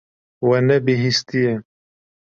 We 0.47 0.57
nebihîstiye. 0.67 1.53